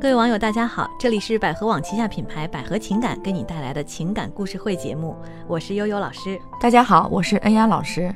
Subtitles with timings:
[0.00, 5.14] 各位网友，大家好，这里是百合网旗下品牌百合情感给你带来的情感故事会节目，
[5.46, 6.36] 我是悠悠老师。
[6.60, 8.12] 大家好，我是恩雅老师。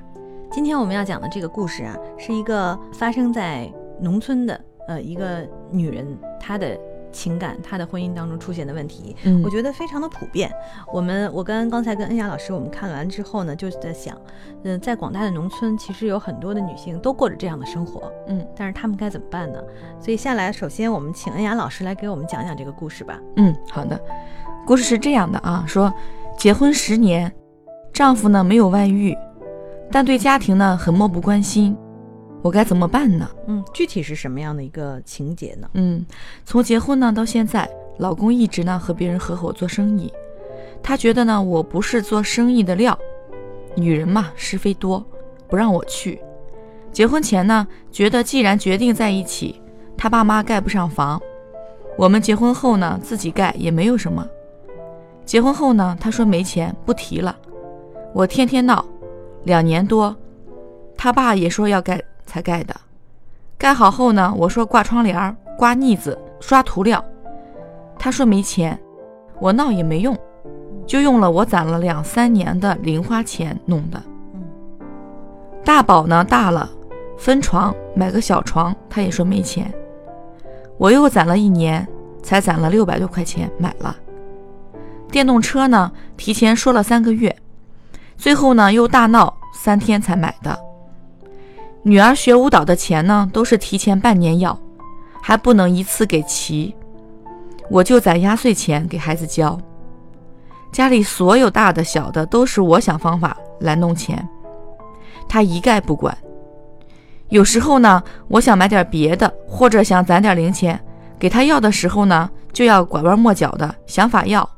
[0.51, 6.77] 今天我们要讲的这个故事啊，是一个发生在农村的呃一个女人她的。
[7.15, 10.51] 情感，他的婚姻当中出现的问题，嗯我觉得非常的普遍。
[10.93, 14.15] 我们我跟刚才跟恩雅老师我们看完之后呢，就是在想，
[14.65, 19.59] 嗯、在广大的农村，其实有很多的女性都过着这样的生活，嗯但是她们该怎么办呢？
[20.01, 23.19] 所以下来，首先我们请恩雅老师来给我们讲讲这个故事吧。
[23.37, 23.99] 嗯，好的。
[24.67, 25.93] 故事是这样的啊，说
[26.37, 27.33] 结婚十年，
[27.93, 29.17] 丈夫呢没有外遇，
[29.93, 31.77] 但对家庭呢很漠不关心，
[32.45, 33.27] 我该怎么办呢？
[33.47, 35.71] 嗯，具体是什么样的一个情节呢？
[35.73, 36.05] 嗯，
[36.45, 40.13] 从结婚呢到现在，老公一直呢和别人合伙做生意，
[40.83, 42.99] 他觉得呢我不是做生意的料，
[43.75, 45.03] 女人嘛是非多，
[45.49, 46.21] 不让我去。
[46.93, 49.59] 结婚前呢，觉得既然决定在一起，
[49.97, 51.19] 他爸妈盖不上房，
[51.97, 54.23] 我们结婚后呢自己盖也没有什么。
[55.25, 57.35] 结婚后呢，他说没钱不提了，
[58.13, 58.85] 我天天闹，
[59.45, 60.15] 两年多，
[60.95, 61.99] 他爸也说要盖
[62.35, 62.75] 才盖的。
[63.57, 67.03] 盖好后呢，我说挂窗帘儿、刮腻子、刷涂料，
[67.97, 68.77] 他说没钱，
[69.39, 70.19] 我闹也没用，
[70.85, 74.03] 就用了我攒了两三年的零花钱弄的。
[74.35, 74.43] 嗯
[75.65, 76.69] 大宝呢大了，
[77.17, 79.73] 分床买个小床，他也说没钱，
[80.77, 81.87] 我又攒了一年，
[82.21, 83.95] 才攒了六百多块钱买了。
[85.09, 87.35] 电动车呢，提前说了三个月，
[88.17, 90.64] 最后呢又大闹三天才买的。
[91.87, 94.59] 女儿学舞蹈的钱呢，都是提前半年要，
[95.21, 96.75] 还不能一次给齐，
[97.69, 99.59] 我就攒压岁钱给孩子交。
[100.73, 104.27] 家里所有大的小的都是我想方法来弄钱，
[105.29, 106.17] 他一概不管。
[107.29, 110.81] 有时候呢，我想买点别的，或者想攒点零钱，
[111.19, 114.49] 给他要的时候呢，就要拐弯抹角的想法要。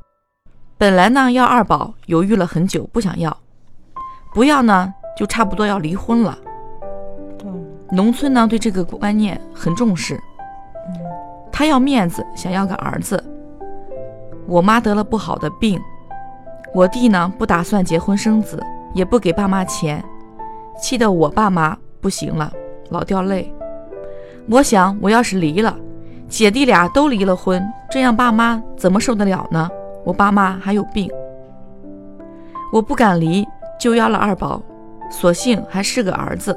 [0.78, 3.36] 本来呢要二宝，犹豫了很久，不想要，
[4.32, 6.38] 不要呢就差不多要离婚了。
[7.90, 10.20] 农村呢对这个观念很重视，
[11.52, 13.22] 他要面子，想要个儿子。
[14.46, 15.80] 我妈得了不好的病，
[16.74, 18.60] 我弟呢不打算结婚生子，
[18.92, 20.04] 也不给爸妈钱，
[20.80, 22.52] 气得我爸妈不行了，
[22.90, 23.52] 老掉泪。
[24.48, 25.76] 我想，我要是离了，
[26.28, 29.68] 姐弟俩都离了婚，这样爸妈怎么受得了呢？
[30.04, 31.10] 我爸妈还有病，
[32.72, 33.46] 我不敢离，
[33.78, 34.60] 就要了二宝，
[35.10, 36.56] 所幸还是个儿子。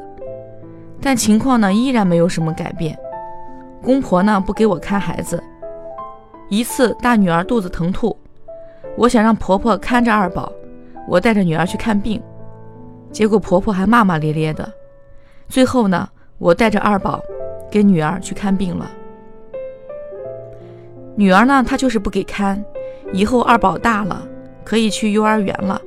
[1.02, 2.98] 但情况呢依然没有什么改变，
[3.82, 5.42] 公婆呢不给我看孩子。
[6.50, 8.18] 一次大女儿肚子疼吐，
[8.98, 10.52] 我想让婆婆看着二宝，
[11.08, 12.22] 我带着女儿去看病，
[13.12, 14.70] 结果婆婆还骂骂咧咧的。
[15.48, 17.22] 最后呢，我带着二宝
[17.70, 18.90] 给女儿去看病了。
[21.16, 22.64] 女儿呢，她就是不给看，
[23.14, 24.28] 以后二宝大了
[24.64, 25.80] 可以去幼儿园了，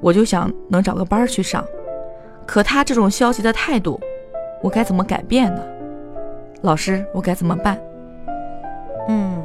[0.00, 1.64] 我就想能找个班去上。
[2.46, 4.00] 可他这种消极的态度，
[4.62, 5.62] 我该怎么改变呢？
[6.62, 7.78] 老师，我该怎么办？
[9.08, 9.42] 嗯，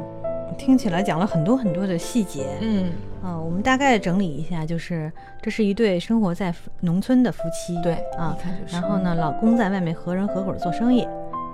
[0.56, 2.46] 听起来讲了很多很多的细节。
[2.60, 2.90] 嗯，
[3.22, 5.12] 啊，我们大概整理一下，就是
[5.42, 8.36] 这是一对生活在农村的夫妻，对啊。
[8.72, 11.06] 然后呢，老公在外面和人合伙做生意，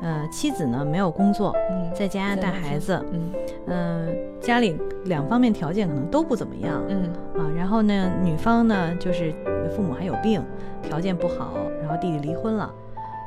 [0.02, 3.32] 呃，妻子呢没有工作，嗯，在家带孩子，嗯。
[3.68, 7.12] 嗯、家里两方面条件可能都不怎么样，嗯。
[7.36, 9.34] 啊，然后呢，女方呢就是
[9.68, 10.42] 父母还有病，
[10.82, 12.74] 条件不好，然后弟弟离婚了，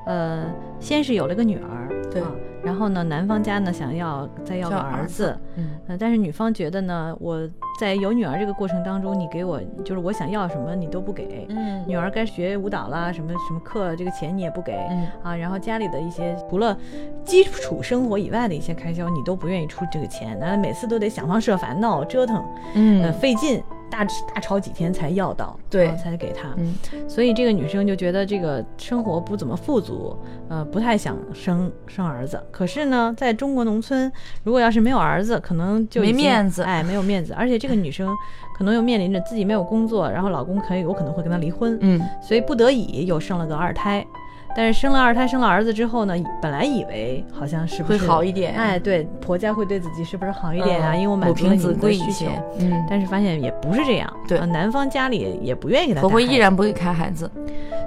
[0.05, 0.45] 呃，
[0.79, 2.31] 先是有了个女儿，对啊，
[2.63, 5.69] 然后呢，男方家呢想要再要个儿儿子，嗯。
[5.87, 7.47] 呃，但是女方觉得呢，我
[7.79, 11.83] 在有女儿这个过程当中，你给我就是我想要什么你都不给，嗯。
[11.87, 15.07] 女儿该学舞蹈啦，什么什么课这个钱你也不给，嗯。
[15.23, 16.77] 啊，然后家里的一些除了
[17.23, 22.43] 基础生活以外的一些开销，你都不愿意出这个钱，那每次都得想方设法闹折腾，呃，
[22.75, 26.49] 嗯费劲，大大吵几天才要到，对啊才给他。
[26.57, 26.75] 嗯
[27.07, 30.17] 所以这个女生就觉得这个生活不怎么富足，
[30.47, 32.41] 呃，不太想生生儿子。
[32.51, 34.11] 可是呢，在中国农村，
[34.43, 37.33] 如果要是没有儿子，可能就没面子哎，没有面子。
[37.33, 38.15] 而且这个女生
[38.57, 44.05] 可能又面临着自己没有工作，然后老公可以有可能会跟她离婚，嗯所以不得已又生了个二胎。
[44.59, 50.91] 但是生了二胎，生了儿子之后呢，本来以为好像是不会好一点哎，对，婆家会对自己是不是好一点啊？
[50.91, 52.27] 嗯因为我满足了你的需求贵一些。
[52.59, 57.31] 嗯，但是发现也不是这样，对呃男方家里也不愿意给他婆婆依然不会开孩子。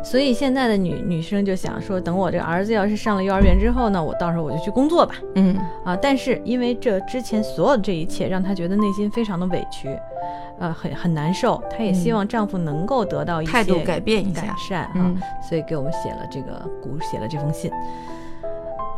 [0.02, 5.14] 所以现在的女女生就想说，等我这个儿子要是上了幼儿园之后呢，我到时候我就去工作吧。
[5.36, 5.56] 嗯。
[5.84, 9.88] 啊，但是因为这之前所有的这一切，让她觉得内心非常的委屈，
[10.58, 11.62] 呃，很很难受。
[11.70, 14.42] 她也希望丈夫能够得到一些态度改变一下。
[14.42, 15.16] 改善啊，嗯。
[15.48, 17.70] 所以给我们写了这个鼓，写了这封信。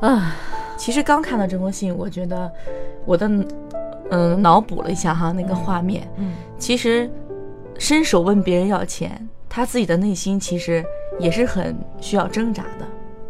[0.00, 0.34] 啊，
[0.76, 2.50] 其实刚看到这封信，我觉得
[3.04, 3.30] 我的
[4.10, 6.32] 嗯脑补了一下哈那个画面，嗯。
[6.58, 7.10] 其实
[7.78, 10.84] 伸手问别人要钱，他自己的内心其实
[11.20, 12.84] 也是很需要挣扎的。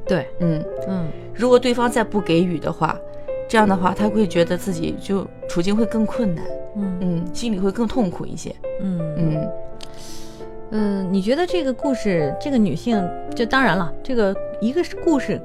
[0.07, 2.99] 对，嗯，嗯如果对方再不给予的话，
[3.47, 6.43] 这样的话他会觉得自己就处境会更困难，
[6.77, 8.57] 嗯嗯，心里会更痛苦一些。
[8.81, 9.51] 嗯嗯
[10.71, 13.07] 嗯，你觉得这个故事，这个女性，
[13.37, 15.39] 就当然了，这个一个是故事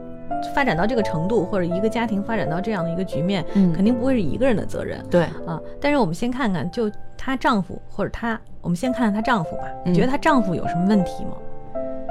[0.54, 5.60] 发展到这个程度，或者一个家庭发展到这样的一个局面，嗯肯定不会是一个人的责任对，啊。
[5.80, 9.64] 但是我们先看看，就她丈夫或者她，我们先看看她丈夫吧。
[9.86, 11.32] 嗯你觉得她丈夫有什么问题吗？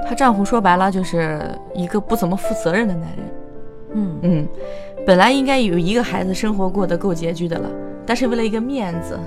[0.07, 1.41] 她丈夫说白了就是
[1.75, 3.19] 一个不怎么负责任的男人。
[3.93, 4.49] 嗯嗯，
[5.07, 7.69] 本来应该有一个孩子生活过得够拮据的了，
[8.07, 9.19] 但是为了一个面子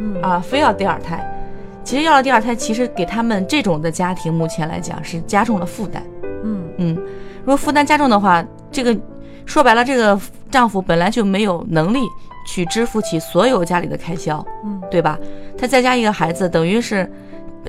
[0.00, 1.30] 嗯啊，非要第二胎。
[1.82, 6.02] 其实要了第二胎，其实给他们这种的家庭目前来讲是加重了负担。
[7.44, 8.96] 如果负担加重的话，这个
[9.46, 10.18] 说白了，这个
[10.50, 12.00] 丈夫本来就没有能力
[12.46, 15.18] 去支付起所有家里的开销，嗯对吧？
[15.56, 17.10] 他再加一个孩子，等于是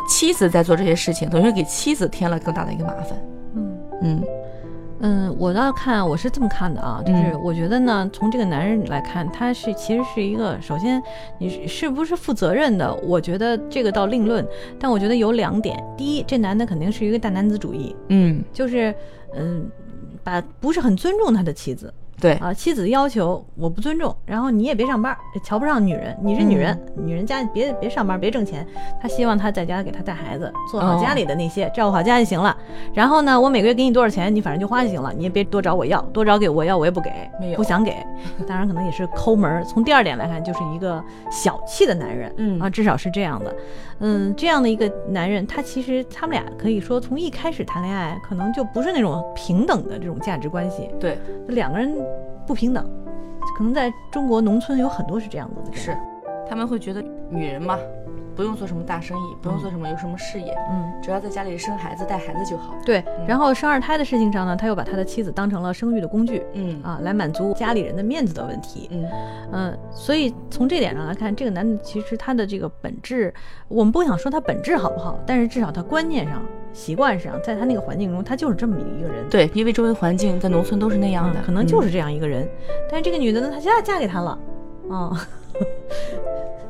[0.10, 3.10] 妻子在做这些事情，等于给妻子添了更大的一个麻烦。
[3.56, 4.24] 嗯嗯
[5.00, 11.02] 嗯，我倒看我是这么看的啊，就是嗯我觉得呢，从这个男人来看，他是其实是一个，首先
[11.38, 14.46] 你是是不是负责任的，我觉得这个倒另论，
[14.80, 18.96] 但我觉得有两点，第一，这男的肯定是一个大男子主义，嗯，就是
[19.36, 19.70] 嗯，
[20.24, 28.66] 把不是很尊重他的妻子对，啊，妻子要求我不尊重，然后你也别上班，瞧不上女人，你是女人，女人家别别上班，别挣钱，
[29.02, 32.56] 他希望他在家给他带孩子，做好哦家里的那些，照顾好家就行了。
[32.94, 37.12] 然后呢，我每个月给你多少钱，你反正就花就行了，你也别多找我要，多找给我要我也不给，
[37.56, 37.96] 不想给。
[38.48, 39.64] 当然可能也是抠门。
[39.66, 43.54] 从第二点来看，就是一个小气的男人，嗯啊，至少是这样的。
[44.00, 51.96] 嗯，这样的一个男人，他其实他们俩可以说从一开始谈恋爱，可能就不是那种平等的这种价值关系，对，两个人
[52.46, 52.86] 不平等。
[53.58, 55.96] 可能在中国农村有很多是这样子的，是，
[56.50, 57.80] 他们会觉得女人嘛，
[58.36, 62.76] 不用做什么大生意，不用做什么有什么事业，嗯，只要在家里生孩子带孩子就好。
[62.86, 63.04] 对。
[63.28, 68.90] 然后生二胎的事情上呢，他又把他的妻子当成了生育的工具嗯啊，来满足家里人的面子的问题。
[68.92, 69.06] 嗯
[69.54, 73.34] 嗯，所以从这点上来看，这个男的其实他的这个本质，
[73.68, 76.42] 我们不想说他本质好不好，但是至少他观念上、
[76.74, 79.28] 习惯上，在他那个环境中，他就是这么一个人。
[79.30, 82.48] 对，因为周围环境在农村都是那样的，嗯可能就是嗯这样一个人。
[82.90, 84.38] 但是这个女的呢，她现在嫁给他了，
[84.90, 85.28] 啊、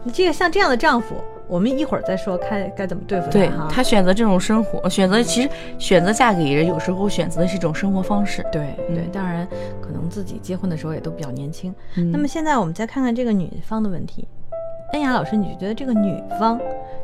[0.04, 1.16] 你 这个像这样的丈夫，
[1.48, 8.42] 我们一会儿再说该该怎么对付他对他选择这种生活，选择其实选择嫁给人，有时候选择的是一种生活方式。
[8.52, 9.48] 对对，嗯当然
[9.82, 11.74] 可能自己结婚的时候也都比较年轻。
[11.98, 14.28] 嗯那么现在我们再看看这个女方的问题。
[14.94, 16.60] 恩雅老师，你觉得这个女方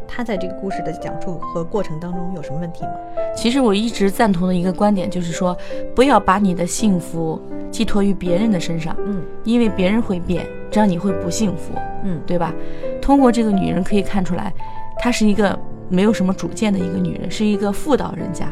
[0.07, 2.91] 她在这个故事的讲述和过程当中有什么问题吗？
[3.35, 5.57] 其实我一直赞同的一个观点就是说，
[5.95, 7.41] 不要把你的幸福
[7.71, 11.73] 寄托于别人的身上，嗯因为别人会变，这样你会不幸福，
[12.03, 12.53] 嗯对吧？
[13.11, 14.53] 通过这个女人可以看出来，
[14.99, 15.59] 她是一个
[15.89, 18.47] 没有什么主见的一个女人，是一个妇道人家，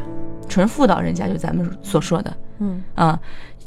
[0.50, 3.18] 纯妇道人家，就咱们所说的嗯啊、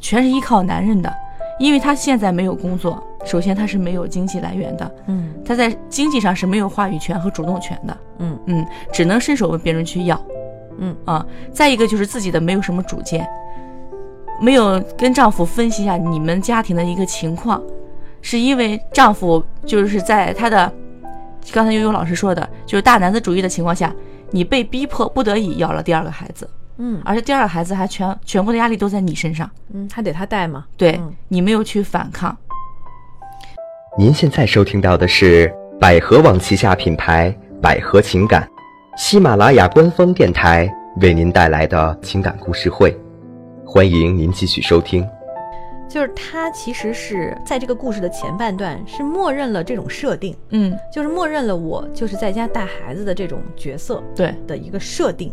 [0.01, 1.11] 全是依靠男人的。
[1.59, 10.23] 因为她现在没有工作，首先她是没有经济来源的，嗯她在经济上是没有话语权和主动权的，嗯嗯，只能伸手问别人去要。
[10.77, 11.25] 嗯啊，
[11.55, 13.27] 再一个就是自己的没有什么主见，
[14.43, 17.63] 没有跟丈夫分析一下你们家庭的一个情况，
[18.21, 20.71] 是因为丈夫就是在他的
[21.51, 23.95] 刚才悠悠老师说的，就是大男子主义的情况下，
[24.31, 27.01] 你被逼迫不得已要了第二个孩子，嗯。
[27.05, 30.65] 而且第二个孩子还全全部的压力都在你身上，嗯，还得他带嘛。
[30.77, 31.13] 对、嗯。
[31.29, 32.37] 你没有去反抗，
[33.99, 38.49] 您现在收听到的是百合网旗下品牌百合情感，
[38.97, 42.97] 喜马拉雅官方电台为您带来的情感故事会，
[43.67, 45.07] 欢迎您继续收听。
[45.93, 55.31] 就是他其实是在这个故事的前半段是默认了这种设定，嗯，就是默认了我就是在家带孩子的这种角色对，的一个设定。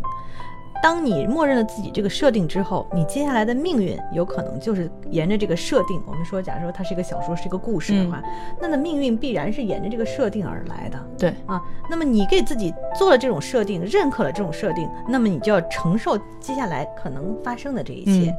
[0.82, 5.98] 当你默认了自己这个设定之后，你接下来的命运有可能就是沿着这个设定。
[6.06, 8.22] 我们说，假如说它是一个小说，是一个故事的话，
[8.60, 11.62] 那的命运必然是沿着这个设定而来的对，啊。
[11.88, 18.34] 那么你给自己做了这种设定，认可了这种设定，那么你就要承受接下来可能发生的这一切。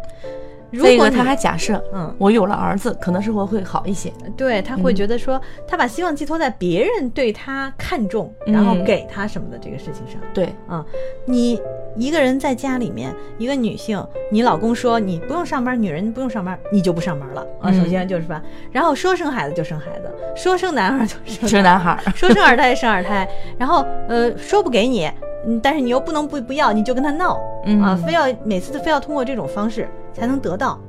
[0.71, 4.11] 如果他还假设，嗯，我有了儿子，可能生活会好一些。
[4.37, 4.95] 对他会嗯。
[4.95, 10.19] 觉得说，他把希望寄托在别人对他看重，然后嗯给他什么的这个事情上。
[10.33, 10.83] 对，啊，
[11.25, 11.59] 你
[11.95, 14.01] 一个人在家里面，一个女性，
[14.31, 17.41] 你老公说你不用上班，女人不用上班，你就不上班了。
[17.59, 17.69] 啊。
[17.69, 17.73] 嗯。
[17.81, 21.99] 首先就是吧，然后说生孩子就生孩子，说生男孩就生生 男孩儿。
[22.15, 25.09] 说生二胎生二胎，然后呃说不给你，
[25.45, 27.39] 嗯，但是你又不能不不要，你就跟他闹。
[27.65, 27.81] 嗯。
[27.81, 30.79] 啊，非要每次都非要通过这种方式才能得到，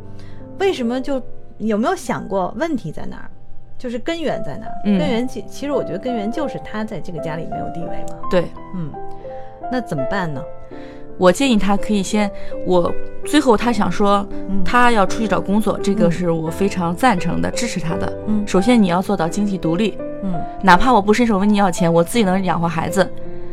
[0.59, 1.21] 为什么就
[1.59, 3.31] 有没有想过问题在哪儿？
[3.79, 4.73] 就是根源在哪儿？
[4.85, 8.19] 嗯根源其其实我觉得根源就是他在这个家里没有地位嘛。
[8.31, 8.93] 对，嗯，
[9.71, 10.41] 那怎么办呢？
[11.19, 12.31] 我建议他可以先，
[12.67, 12.91] 我
[13.25, 18.12] 最后他想说嗯他要出去找工作，这个嗯是我非常赞成的，支持他的。
[18.29, 23.09] 嗯首先你要做到经济独立，嗯哪怕我不伸手问你要钱，我自己能养活孩子，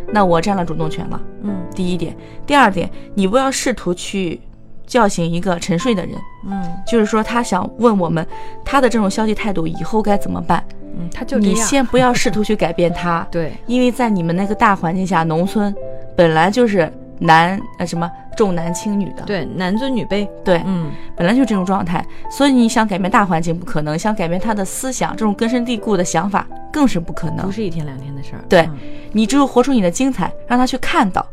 [0.07, 1.19] 那我占了主动权了。
[1.41, 4.39] 嗯第一点，第二点，你不要试图去
[4.89, 6.15] 叫醒一个沉睡的人，
[6.45, 6.61] 嗯。
[6.85, 8.25] 就是说他想问我们
[8.65, 10.61] 他的这种消极态度以后该怎么办，
[10.97, 11.37] 嗯，他就。
[11.37, 15.73] 你先不要试图去改变他， 对，因为在你们那个大环境下，农村
[16.17, 20.27] 本来就是男呃什么重男轻女的，对，男尊女卑。
[20.43, 20.91] 对，嗯。
[21.15, 27.45] 本来就这种状态，所以你想改变大环境不可能，想改变他的思想，这种根深蒂固的想法更是不可能。
[27.45, 27.51] 不。
[27.51, 28.41] 是一天两天的事儿。
[28.49, 28.77] 对嗯。
[29.11, 31.25] 你只有活出你的精彩，让他去看到，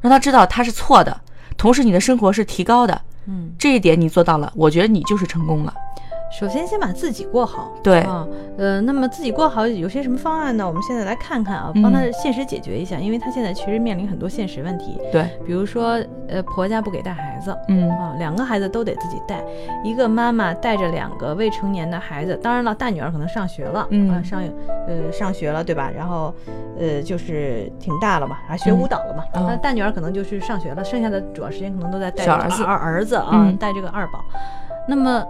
[0.00, 1.20] 让他知道他是错的，
[1.60, 5.74] 同时你的生活是提高的，嗯，这一点你做到了，我觉得你就是成功了。
[6.30, 7.72] 首先先把自己过好。
[7.82, 10.66] 对啊，呃，那么自己过好有些什么方案呢？
[10.66, 17.56] 我们现在来看看啊，嗯帮他现实解决一下，因为他现在其实面临很多现实问题，对，比如说，呃，婆家不给带孩子。
[17.68, 19.42] 嗯啊，两个孩子都得自己带，
[19.82, 24.42] 一个妈妈带着两个未成年的孩子，当然了，大女儿可能上学了，嗯啊，上
[24.86, 25.90] 呃上学了，对吧？
[25.96, 26.32] 然后
[26.78, 34.20] 呃就是挺大了嘛，还学嗯舞蹈了嘛，哦那、大女儿可能就是上学了，剩下的主要时间可能都在带小儿子儿子啊，嗯带这个二宝。
[34.88, 35.24] 那么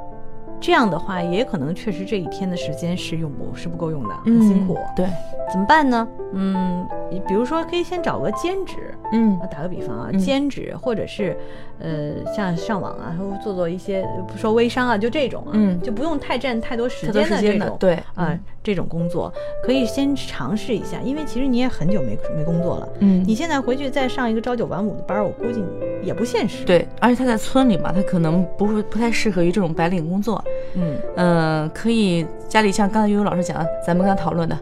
[0.61, 4.76] 这样的话，也可能确实这一天的时间是用不是不够用的，很辛苦。
[4.95, 5.07] 对，
[5.50, 6.07] 怎么办呢？
[6.35, 11.37] 嗯，你比如说可以先找个兼职，嗯啊，打个比方啊，嗯兼职或者是，
[11.79, 19.33] 呃，像上网啊，或做做一些不说微商啊，就这种啊，嗯就不用太占太多时间的这种，对啊、嗯这种工作
[19.64, 25.64] 可以先尝试一下，因为其实你也很久没没工作了，嗯你现在回去再上一个朝九晚五的班儿，我估计
[26.02, 30.45] 也不现实。，对，而且他在村里嘛，他可能不会不太适合于这种白领工作。
[30.75, 34.57] 嗯嗯、可以家里像刚才悠悠老师讲的，咱们刚讨论的，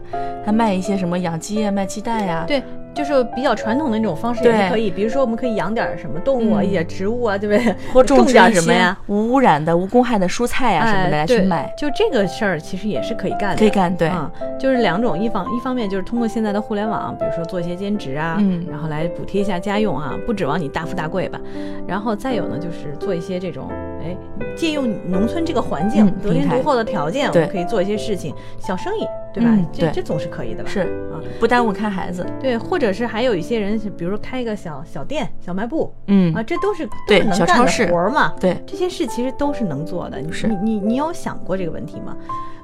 [0.45, 2.63] 他卖一些什么养鸡啊，卖鸡蛋呀、对。
[2.91, 7.73] 就是比较传统的那种方式也对是可以，比如说我们可以养点儿什么动物啊，嗯一点植物啊，对不对？
[7.93, 8.97] 或种点儿什么呀？
[9.07, 13.95] 无污染的、无公害的蔬菜呀、什么的来去卖，就这个事儿其实也是可以干的，可以干。
[13.95, 14.29] 对，啊、
[14.59, 21.39] 就是两种，一方一方面就是通过现在的互联网，比如说做一些兼职啊，嗯然后来补贴一下家用啊，不指望你大富大贵吧。
[21.87, 23.69] 然后再有呢，就是做一些这种，
[24.03, 24.15] 哎，
[24.55, 29.49] 借用农村这个环境、嗯得天独厚的条件，我可以做一些事情，小生意，对吧？
[29.51, 30.69] 嗯这这总是可以的吧？
[30.69, 32.25] 是啊，不耽误看孩子。
[32.39, 38.33] 对，或者是还有一些人，比如说开一个小小店、小卖部嗯啊，这都是都对是能干的活儿嘛。
[38.39, 40.19] 对，这些事其实都是能做的。
[40.19, 42.15] 你你你你有想过这个问题吗？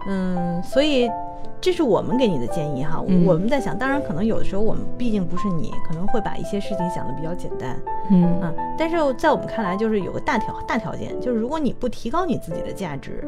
[0.07, 1.09] 嗯，所以
[1.59, 3.03] 这是我们给你的建议哈。
[3.07, 7.79] 嗯我们在想，当然可能有的时候我们毕竟不是你，可能会把一些事情想的比较简单
[8.11, 8.53] 嗯啊。
[8.77, 13.23] 但是在我们看来，就是有个大条大条件，就是如果你不提高你自己的价值，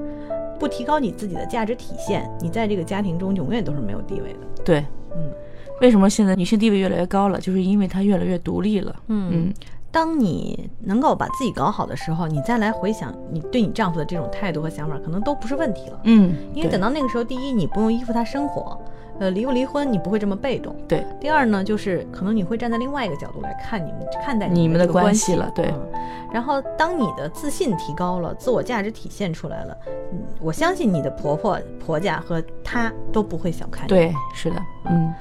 [0.59, 4.39] 不提高你自己的价值体现，你在这个家庭中永远都是没有地位的。
[4.63, 4.79] 对。
[5.15, 5.31] 嗯
[5.79, 7.39] 为什么现在女性地位越来越高了？
[7.39, 8.95] 就是因为她越来越独立了。
[9.09, 9.53] 嗯嗯
[9.91, 15.99] 当你能够把自己搞好的时候，你再来回想你对你丈夫的这种态度和想法，可能都不是问题了。
[16.03, 18.79] 嗯，因为等到那个时候，第一，你不用依附他生活，
[19.19, 20.75] 呃，离不离婚你不会这么被动。
[20.87, 25.89] 对第二呢，就是可能你会站在另外一个角度来看你们看待你们的关关系了对嗯
[26.31, 29.77] 然后当你的自信提高了，自我价值体现出来了，
[30.11, 33.87] 嗯，我相信你的婆婆、婆家和他都不会小看你。
[33.87, 35.13] 对，是的，嗯，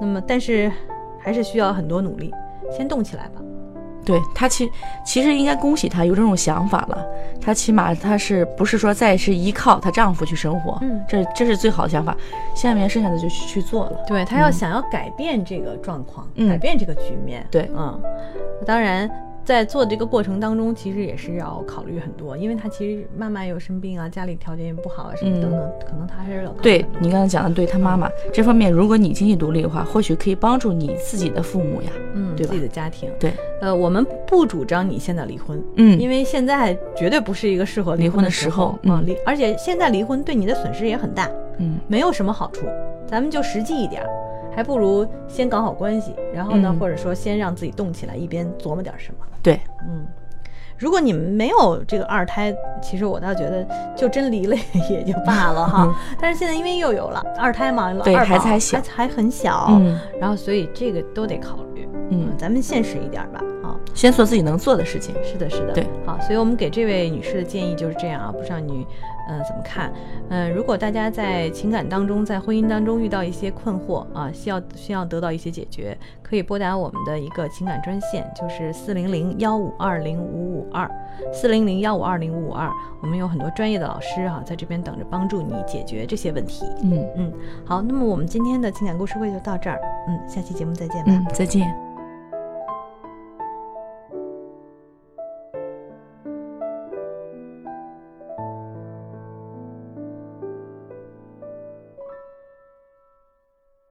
[0.00, 0.70] 那么但是
[1.20, 2.34] 还是需要很多努力，
[2.70, 3.40] 先动起来吧。
[4.10, 4.68] 对她其
[5.04, 7.06] 其实应该恭喜她有这种想法了。
[7.40, 10.78] 她起码她是不是说再是依靠她丈夫去生活？
[10.82, 12.16] 嗯这这是最好的想法。
[12.54, 14.04] 下面剩下的就去去做了。
[14.06, 18.00] 对她要想要改变这个状况，嗯改变这个局面，对嗯，
[18.66, 19.08] 当然
[19.50, 31.90] 在做这个过程当中，其实也是要考虑很多，因为他其实慢慢又生病啊，家里条件也不好啊，什么嗯等等，可能他还是要考虑对你刚才讲的，对他妈妈这方面，如果你经济独立的话，或许可以帮助你自己的父母呀。
[32.14, 32.52] 嗯对吧？
[32.52, 39.04] 自己的家庭，对，呃，我们不主张你现在离婚，嗯，因为现在绝对不是一个适合离婚的时时候啊，嗯。
[39.06, 41.28] 离而且现在离婚对你的损失也很大，
[41.58, 41.78] 嗯。
[41.86, 42.66] 没有什么好处，
[43.06, 44.08] 咱们就实际一点儿，
[44.54, 49.26] 还不如先搞好关系，然后呢，嗯或者说先让自己动起来，一边琢磨点什么。
[49.42, 50.06] 对，嗯，
[50.76, 53.66] 如果你们没有这个二胎，其实我倒觉得
[53.96, 54.56] 就真离了
[54.90, 55.96] 也就罢了哈。
[56.20, 61.88] 但是现在因为又有了二胎嘛，对孩子还小还很小，嗯然后所以这个都得考虑。
[62.10, 63.76] 嗯，咱们现实一点吧，啊。
[63.94, 65.14] 先做自己能做的事情。
[65.22, 68.86] 是的，是的，对，好，所以我们给这位女士的建议就是这样啊，不知道你，
[69.28, 69.92] 呃，怎么看？
[70.28, 80.90] 嗯、如果大家在情感当中，在婚姻当中遇到一些困惑啊，需要需要得到一些解决，可以拨打我们的一个情感专线，就是四零零幺五二零五五二，
[81.32, 82.70] 四零零幺五二零五五二，
[83.02, 86.64] 我们有很多专业的老师哈、在这边等着帮助你解决这些问题。
[86.82, 87.32] 嗯嗯，
[87.64, 91.12] 好，那么我们今天的情感故事会就到这儿，嗯，下期节目再见吧。
[91.12, 91.99] 嗯，再见。